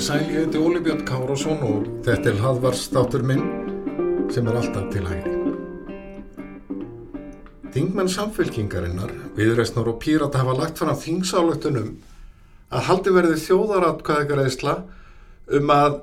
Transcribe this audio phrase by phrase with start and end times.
[0.00, 3.44] Sæl, ég heiti Óli Björn Kárásson og þetta er hlaðvarstátur minn
[4.32, 5.49] sem er alltaf til hægri.
[7.70, 11.90] Þingmenn samfélkingarinnar, viðreysnar og pírata hafa lagt fram þingsálöktunum
[12.70, 14.74] að haldi verði þjóðaratkvæðingareysla
[15.58, 16.00] um að,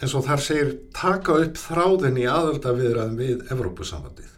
[0.00, 4.34] eins og þar segir, taka upp þráðin í aðöldaviðræðum við Evrópusambandið.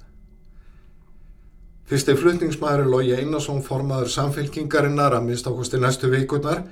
[1.87, 6.65] Fyrsti flutningsmæður Lógi Einarsson formaður samfélkingarinnar að minnst ákvæmst í næstu vikurnar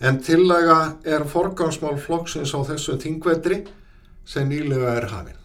[0.00, 3.64] en tillaga er forgangsmál flokksins á þessu þingvetri
[4.24, 5.43] sem nýlega er hafinn.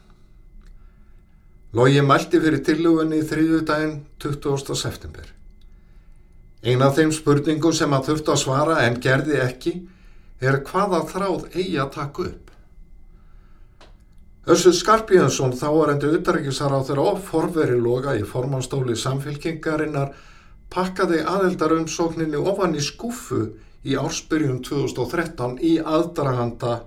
[1.70, 4.74] Lógi mælti fyrir tillögunni þriðjudaginn 20.
[4.74, 5.28] september.
[6.66, 9.74] Ein af þeim spurningum sem að þurft að svara en gerði ekki
[10.42, 12.50] er hvaða þráð eigi að taka upp.
[14.50, 20.16] Össur Skarpíðansson þá er endur utarrikisar á þeirra of forveri loga í formanstóli samfélkingarinnar
[20.74, 23.44] pakkaði aðeldar umsókninni ofan í skúfu
[23.86, 26.80] í ársbyrjun 2013 í aðdraganda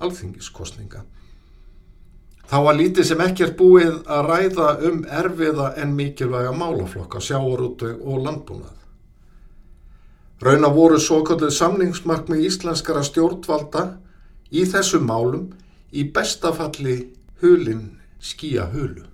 [0.00, 1.04] alþingiskostninga.
[2.52, 8.18] Þá var lítið sem ekkert búið að ræða um erfiða en mikilvæga málaflokka, sjáarútu og
[8.26, 8.74] landbúnað.
[10.44, 13.86] Rauna voru svo kallið samningsmarkmið íslenskara stjórnvalda
[14.52, 15.46] í þessu málum
[15.96, 16.98] í bestafalli
[17.40, 17.86] hulin
[18.20, 19.06] skýja hulu.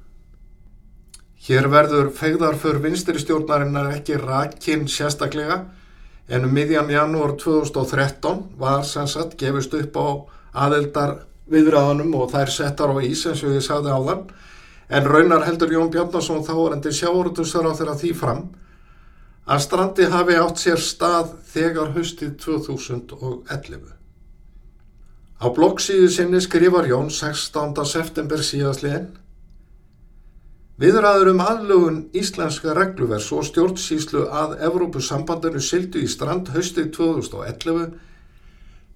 [1.47, 5.61] Hér verður fegðarför vinstri stjórnarinnar ekki rakinn sérstaklega
[6.27, 10.09] en um miðjan janúar 2013 var sem sagt gefist upp á
[10.67, 11.21] aðeldar
[11.53, 14.25] viðræðanum og þær settar á ís eins og ég sagði á þann
[14.89, 18.43] en raunar heldur Jón Bjarnason þá er endi sjáurðusar á þeirra því fram
[19.49, 23.95] að strandi hafi átt sér stað þegar höstið 2011.
[25.39, 27.73] Á bloggsíðu sinni skrifar Jón 16.
[27.89, 29.09] september síðastliðin
[30.79, 37.97] Viðræður um aðlugun íslenska regluvers og stjórnsýslu að Evrópusambandinu sildu í strand höstið 2011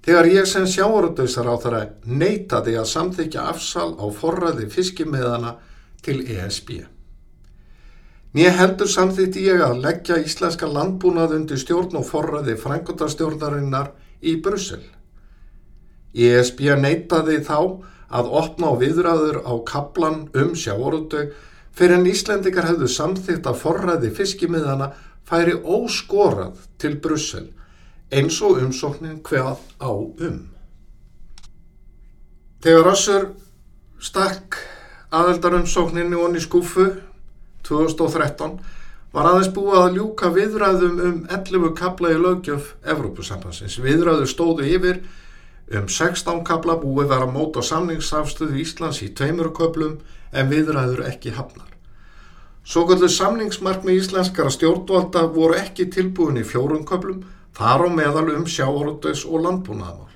[0.03, 5.55] þegar ég sem sjáuröldauðsar á þaðra neytaði að samþykja afsal á forræði fiskimiðana
[6.03, 6.73] til ESB.
[8.33, 13.93] Nýja heldur samþykti ég að leggja íslenska landbúnað undir stjórn og forræði frængotarstjórnarinnar
[14.25, 14.83] í Brussel.
[16.13, 17.59] ESB neytaði þá
[18.13, 21.33] að opna á viðræður á kaplan um sjáuröldauð
[21.73, 24.91] fyrir en Íslendikar hefðu samþýtt að forræði fiskimiðana
[25.29, 27.47] færi óskorað til Brussel
[28.13, 30.39] eins og umsóknin hvað á um.
[32.63, 33.25] Þegar Össur
[34.03, 34.61] stakk
[35.13, 36.87] aðeldarumsókninni onni skúfu
[37.67, 38.61] 2013
[39.13, 43.77] var aðeins búið að ljúka viðræðum um 11 kabla í lögjöf Evrópusambansins.
[43.83, 45.03] Viðræðu stóðu yfir
[45.73, 50.01] um 16 kabla búið var að móta samningsafstöðu Íslands í tveimur köplum
[50.33, 51.69] en viðræður ekki hafnar.
[52.65, 57.25] Svo kvöldu samningsmarkmi íslenskara stjórnvalda voru ekki tilbúin í fjórum köplum,
[57.57, 60.13] þar á meðal um sjáorðus og landbúnaðamál.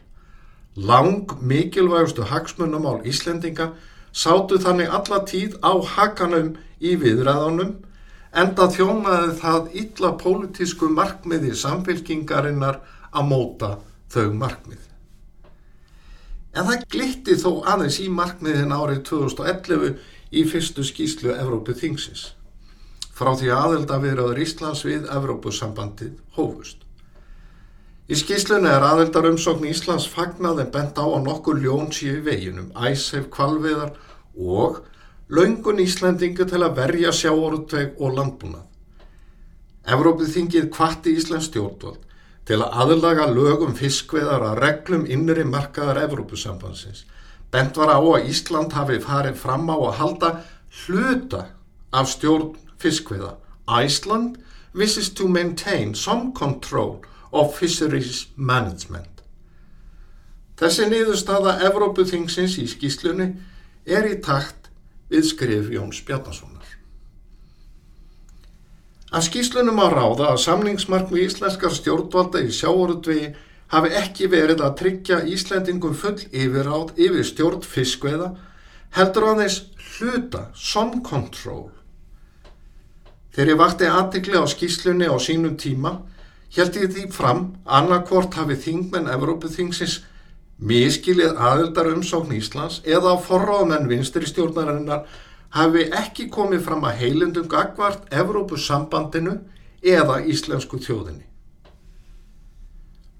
[0.77, 3.73] Lang mikilvægustu hagsmunamál Íslendinga
[4.13, 7.75] sátu þannig alla tíð á hakanum í viðræðanum
[8.37, 12.81] enda þjónaði það illa pólitísku markmiði samfélkingarinnar
[13.13, 13.71] að móta
[14.13, 14.83] þau markmið.
[16.57, 19.97] En það glitti þó aðeins í markmiðin árið 2011
[20.33, 22.31] í fyrstu skýslu Evrópu þingsins
[23.17, 26.86] frá því aðelda viðraður Íslands við Evrópusambandið hófust.
[28.06, 32.69] Í skýslunni er aðeldar umsókn Íslands fagnað en bent á að nokkur ljón síu veginum,
[32.78, 33.97] æsef kvalviðar
[34.39, 34.84] og
[35.27, 38.62] laungun Íslandingu til að verja sjáorutveig og landbúnað.
[39.91, 42.05] Evrópið þingið kvatti Íslands stjórnvald
[42.47, 47.03] til að aðlaga lögum fiskveðar að reglum innri markaðar Evrópusambansins.
[47.50, 50.33] Bent var á að Ísland hafi farið fram á að halda
[50.84, 51.43] hluta
[51.91, 53.34] af stjórn fiskveða.
[53.66, 54.39] Iceland
[54.78, 57.01] wishes to maintain some control
[57.41, 59.22] of fisheries management.
[60.56, 63.28] Þessi niðurstaða Evrópuþingsins í skýslunni
[63.84, 64.71] er í takt
[65.12, 66.65] við skrif Jóns Bjarnasonar.
[69.12, 73.30] Af skýslunum á ráða að samningsmarkmi íslenskar stjórnvalda í sjáorudvegi
[73.72, 78.33] hafi ekki verið að tryggja Íslendingum full yfiráð yfir stjórn fiskveða
[78.97, 79.62] heldur aðeins
[79.97, 81.71] hluta, some control
[83.36, 85.91] Þegar ég vakti aðtikli á skýslunni á sínum tíma,
[86.54, 90.01] held ég því fram annarkvort hafi þingmenn Evrópuþingsins
[90.57, 95.04] miskilið aðeldar umsókn Íslands eða á forráðmenn vinstri stjórnarinnar
[95.57, 99.41] hafi ekki komið fram að heilundum gagvart Evrópusambandinu
[99.83, 101.27] eða íslensku þjóðinni.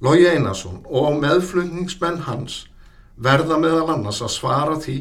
[0.01, 2.67] Lógi Einarsson og meðflutningsmenn hans
[3.17, 4.97] verða meðal annars að svara því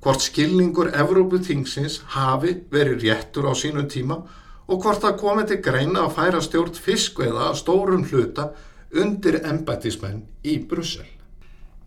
[0.00, 4.38] hvort skilningur Evrópuþingsins hafi verið réttur á sínum tíma og
[4.78, 8.50] hvort það komi til greina að færa stjórn fiskveða að stórum hluta
[8.90, 11.06] undir embætismenn í Brussel.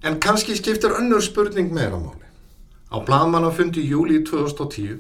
[0.04, 2.28] En kannski skiptir önnur spurning meira máli.
[2.92, 5.00] Á bladmannafundi júli 2010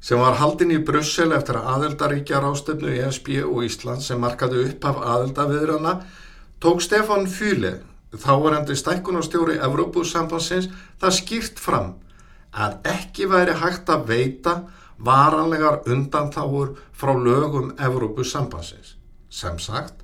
[0.00, 4.86] sem var haldin í Brussel eftir að aðeldaríkja rástefnu ESB og Ísland sem markaði upp
[4.88, 5.94] af aðeldaviðrana
[6.60, 7.78] tók Stefan Füle,
[8.12, 10.70] þávarendi stækkunarstjóri Evrópusambansins,
[11.00, 11.94] það skýrt fram
[12.50, 14.54] að ekki væri hægt að veita
[15.00, 18.96] varanlegar undantáur frá lögum Evrópusambansins.
[19.30, 20.02] Sem sagt,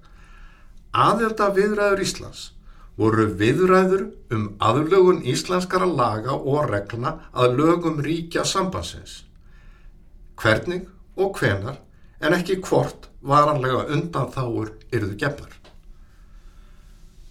[0.94, 2.50] aðeldaviðræður Íslands
[2.96, 9.26] voru viðræður um aðlögun íslenskara laga og regluna að lögum ríkja sambansins
[10.36, 11.80] hvernig og hvenar
[12.20, 15.52] en ekki hvort varanlega undan þáur yrðu gefnar.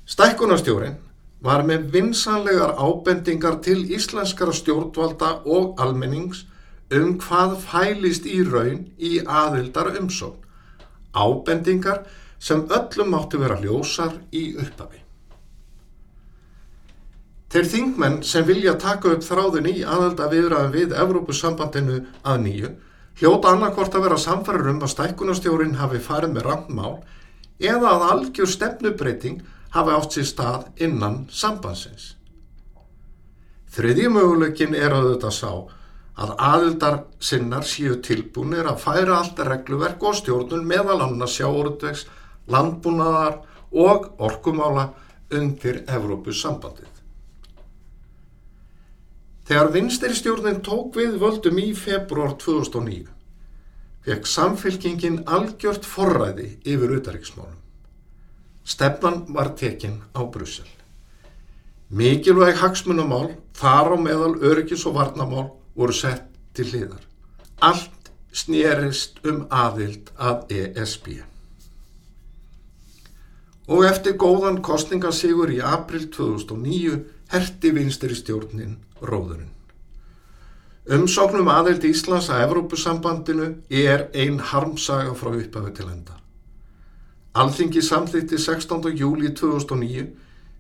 [0.06, 0.98] Stækkunastjórin
[1.46, 6.46] var með vinsanlegar ábendingar til íslenskara stjórnvalda og almennings
[6.94, 10.36] um hvað fælist í raun í aðildar umsón.
[11.16, 12.04] Ábendingar
[12.40, 15.02] sem öllum mátti vera ljósar í upphafi.
[17.50, 22.76] Þeir þingmenn sem vilja taka upp þráðin í aðelda viðræðum við Evrópusambandinu að nýju
[23.16, 26.96] Hljóta annarkvort að vera samfæður um að stækkunastjórin hafi farið með randmál
[27.64, 29.38] eða að algjör stefnubreiting
[29.72, 32.10] hafi átt sér stað innan sambansins.
[33.72, 35.52] Þriðji möguleikin er að þetta sá
[36.16, 42.06] að aðildar sinnar síu tilbúinir að færa allt regluverk og stjórnun meðal annars sjáurutvegs,
[42.48, 43.42] landbúnaðar
[43.76, 44.90] og orkumála
[45.34, 46.92] undir Evrópus sambandið.
[49.46, 53.12] Þegar vinsteristjórnin tók við völdum í februar 2009
[54.06, 57.58] fekk samfélkingin algjört forræði yfir utaríksmálum.
[58.66, 60.68] Stefnan var tekinn á Brussel.
[61.90, 67.04] Mikilvæg hagsmunamál, þar á meðal öryggis og varnamál voru sett til hliðar.
[67.62, 71.10] Allt snýrist um aðild að ESB.
[73.72, 77.00] Og eftir góðan kostningasígur í april 2009
[77.32, 79.52] herti vinsteristjórnin róðurinn.
[80.86, 86.20] Umsóknum aðeild Íslands að Evrópusambandinu er ein harmsaga frá upphafi til enda.
[87.36, 88.94] Alþingi samþýtti 16.
[88.94, 90.06] júli 2009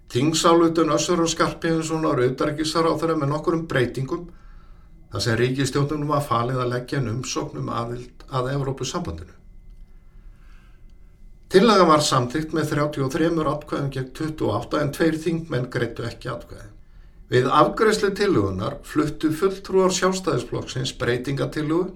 [0.09, 4.25] Tingsálutun Össur og Skarpíðinssonar auðarikisar á þeirra með nokkurum breytingum
[5.15, 9.35] þar sem ríkistjónunum var falið að leggja en umsóknum aðild að Evrópusambandinu.
[11.55, 16.67] Tillaga var samþýtt með 33 atkvæðum gegn 28 en tveir þingmenn greittu ekki atkvæði.
[17.31, 21.93] Við afgreðslu tillugunar fluttu fulltrúar sjálfstæðisflokksins breytingatillugu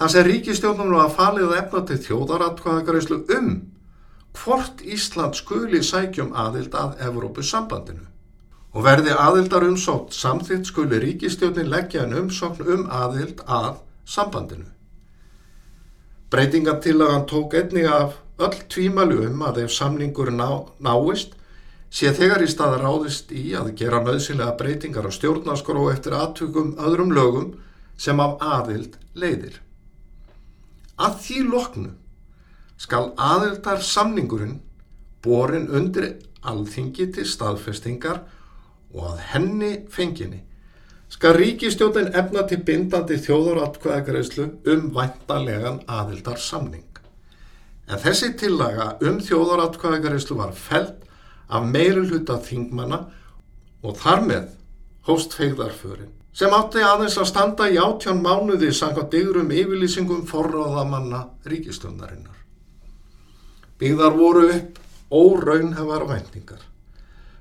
[0.00, 3.52] þar sem ríkistjónum var falið að efna til þjóðaratkvæðagreðslu um
[4.40, 8.08] hvort Ísland skuli sækjum aðild að Evrópussambandinu.
[8.74, 14.66] Og verði aðildar umsótt samþitt skuli ríkistjónin leggja en umsókn um aðild að sambandinu.
[16.34, 21.36] Breytingartillagan tók einnig af öll tvímælu um að ef samningur ná, náist
[21.94, 26.74] sé þegar í stað ráðist í að gera nöðsynlega breytingar á stjórnaskor og eftir aðtökum
[26.74, 27.52] öðrum lögum
[27.96, 29.60] sem af aðild leiðir.
[30.98, 31.92] Að því loknu
[32.82, 34.58] skal aðildar samningurinn
[35.22, 38.42] borin undir alþingi til staðfestingar og
[39.02, 40.42] að henni fenginni
[41.10, 46.86] skal ríkistjóðin efna til bindandi þjóðaratkvæðagreyslu um væntanlegan aðildar samning.
[47.86, 51.04] En þessi tillaga um þjóðaratkvæðagreyslu var felt
[51.48, 53.00] af meiru hluta þingmanna
[53.84, 54.52] og þar með
[55.08, 62.40] hóst feigðarförin sem átti aðeins að standa í átján mánuði sanga digrum yfirlýsingum forráðamanna ríkistöndarinnnar.
[63.78, 64.80] Byggðar voru upp
[65.14, 66.62] óraunhefar væntingar.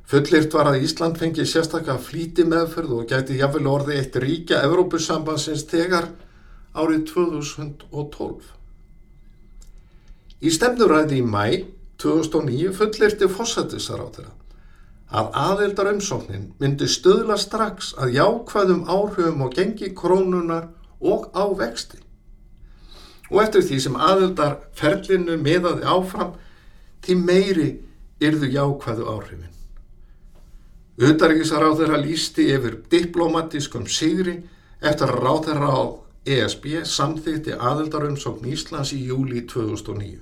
[0.09, 5.63] Fullirt var að Ísland fengi sérstaklega flíti meðferð og gæti jáfnvel orði eitt ríkja Evrópussambansins
[5.69, 6.09] tegar
[6.75, 8.51] árið 2012.
[10.43, 11.45] Í stemnuræði í mæ
[12.03, 14.33] 2009 fullirti fósættisar á þeirra
[15.13, 21.99] að aðeldar umsóknin myndi stöðla strax að jákvæðum áhrifum og gengi krónunar og á vexti.
[23.29, 26.33] Og eftir því sem aðeldar ferlinu miðaði áfram,
[27.05, 27.69] því meiri
[28.23, 29.53] yrðu jákvæðu áhrifin.
[30.99, 34.35] Þeirra lísti yfir diplomatískum sigri
[34.81, 35.83] eftir að ráð þeirra á
[36.23, 40.21] ESB samþýtti aðeldar umsókn Íslands í júli 2009.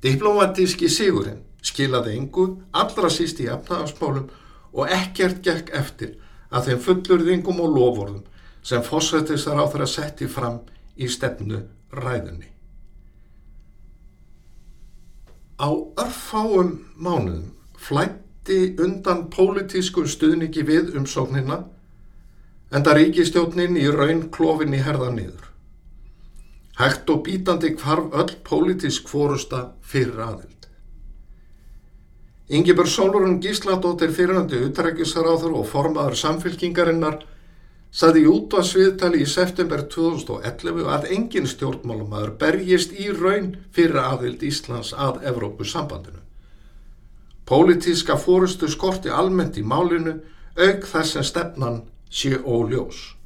[0.00, 4.30] Diplomatíski sigurinn skilaði engu allra síst í efnaðarspólum
[4.72, 6.14] og ekkert gekk eftir
[6.50, 8.22] að þeim fullurðingum og lofórðum
[8.62, 10.62] sem fósættisar á þeirra setti fram
[10.96, 12.48] í stefnu ræðunni.
[15.60, 15.68] Á
[16.00, 17.50] örfáum mánuðum
[18.40, 21.64] flætti undan pólitísku stuðningi við umsóknina
[22.72, 25.50] en það ríkistjótnin í raun klófin í herða niður.
[26.78, 30.68] Hægt og bítandi hvarf öll pólitísk fórusta fyrir aðild.
[32.48, 37.20] Ingeborg Sólurinn Gísladóttir fyrirhandi utrækjusaráður og formaður samfélkingarinnar
[37.92, 44.42] saði út á sviðtali í september 2011 að engin stjórnmálumæður berjist í raun fyrir aðild
[44.42, 46.19] Íslands að Evrópusambandinu.
[47.50, 50.20] Pólitíska fórustu skorti almennt í málinu
[50.54, 53.16] auk þess en stefnan sé óljós.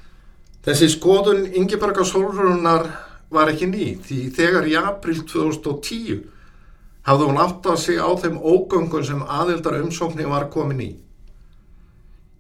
[0.65, 2.87] Þessi skoðun Ingeborg Sólurunnar
[3.29, 6.23] var ekki ný því þegar í april 2010
[7.05, 10.91] hafði hún átt að sig á þeim ógöngun sem aðildar umsóknir var komin í.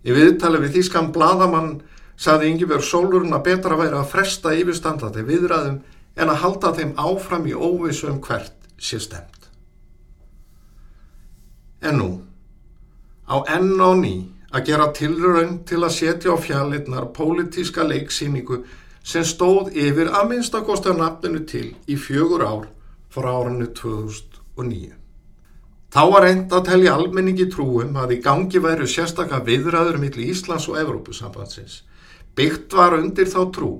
[0.08, 1.74] Í viðtali við Þískan Bladamann
[2.16, 5.82] saði Yngibjörg Sólurinn að betra væri að fresta yfirstandati viðræðum
[6.16, 9.33] en að halda þeim áfram í óvissu um hvert sé stemt.
[11.84, 12.10] En nú,
[13.28, 14.14] á enn á ný
[14.54, 18.62] að gera tilraun til að setja á fjallinnar pólitíska leiksýningu
[19.04, 22.68] sem stóð yfir að minnstakosta nafninu til í fjögur ár
[23.12, 24.94] frá árinu 2000 og nýju.
[25.94, 30.70] Þá var reynd að telja almenningi trúum að í gangi væru sérstakka viðræður millir Íslands
[30.72, 31.82] og Evrópusambandsins.
[32.34, 33.70] Byggt var undir þá trú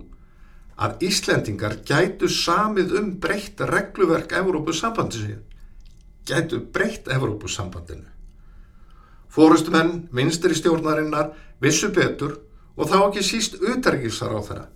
[0.76, 5.42] að Íslendingar gætu samið um breytt regluverk Evrópusambandsins.
[6.24, 8.08] Gætu breytt Evrópusambandinu.
[9.28, 12.38] Fórustumenn, vinstri stjórnarinnar, vissu betur
[12.76, 14.66] og þá ekki síst utergisar á þeirra.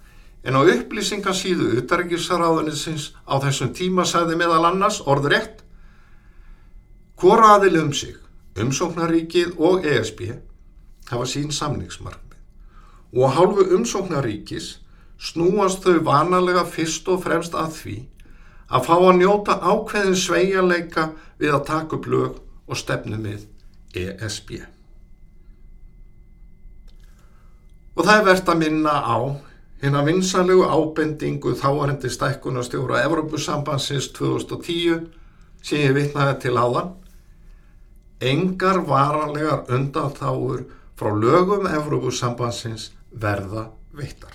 [0.44, 5.64] En á upplýsingarsíðu utergisaráðanisins á þessum tíma sagði meðal annars orður rétt
[7.18, 8.14] Hvora aðili um sig,
[8.54, 10.20] umsóknaríkið og ESB
[11.08, 14.68] hafa sín samningsmarkmið og hálfu umsóknaríkis
[15.18, 17.96] snúast þau vanalega fyrst og fremst að því
[18.68, 21.10] að fá að njóta ákveðin sveigjarleika
[21.40, 23.46] við að taka upp lög og stefnu með
[23.96, 24.58] ESB.
[27.98, 29.18] Og það er verðt að minna á
[29.82, 35.08] hérna vinsanlegu ábendingu þáarendi stækkunastjóra Evropasambansins 2010
[35.62, 36.92] sem ég vitnaði til áðan
[38.20, 40.64] engar varanlegar undanþáur
[40.98, 44.34] frá lögum Evrópusambansins verða veittar.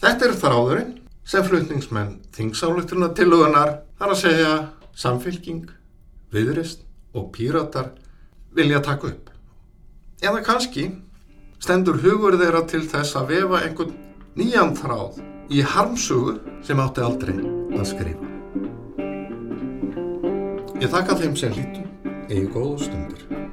[0.00, 0.94] Þetta er þráðurinn
[1.26, 4.50] sem flutningsmenn þingsáluturna tilugunar þar að segja
[4.96, 5.66] samfylking,
[6.32, 6.84] viðrist
[7.16, 7.90] og píratar
[8.56, 9.30] vilja taka upp.
[10.22, 10.86] Eða kannski
[11.58, 13.96] stendur hugur þeirra til þess að vefa einhvern
[14.38, 15.18] nýjan þráð
[15.50, 17.36] í harmsugu sem átti aldrei
[17.76, 18.32] að skrifa.
[20.76, 21.82] Ég þakka þeim sem hlýtu,
[22.28, 23.45] eigi góðu stundur.